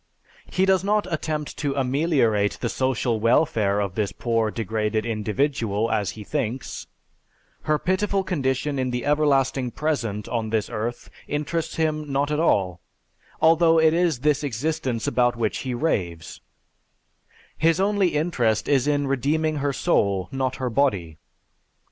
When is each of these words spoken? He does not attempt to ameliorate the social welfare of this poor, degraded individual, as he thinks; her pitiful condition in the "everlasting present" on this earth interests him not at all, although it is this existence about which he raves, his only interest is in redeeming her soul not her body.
He 0.47 0.65
does 0.65 0.83
not 0.83 1.05
attempt 1.13 1.57
to 1.59 1.75
ameliorate 1.75 2.53
the 2.59 2.69
social 2.69 3.19
welfare 3.19 3.79
of 3.79 3.93
this 3.93 4.11
poor, 4.11 4.49
degraded 4.49 5.05
individual, 5.05 5.91
as 5.91 6.09
he 6.17 6.23
thinks; 6.23 6.87
her 7.65 7.77
pitiful 7.77 8.23
condition 8.23 8.79
in 8.79 8.89
the 8.89 9.05
"everlasting 9.05 9.69
present" 9.69 10.27
on 10.27 10.49
this 10.49 10.71
earth 10.71 11.11
interests 11.27 11.75
him 11.75 12.11
not 12.11 12.31
at 12.31 12.39
all, 12.39 12.81
although 13.43 13.79
it 13.79 13.93
is 13.93 14.21
this 14.21 14.43
existence 14.43 15.05
about 15.05 15.35
which 15.35 15.59
he 15.59 15.75
raves, 15.75 16.41
his 17.55 17.79
only 17.79 18.15
interest 18.15 18.67
is 18.67 18.87
in 18.87 19.05
redeeming 19.05 19.57
her 19.57 19.71
soul 19.71 20.27
not 20.31 20.55
her 20.55 20.71
body. 20.71 21.19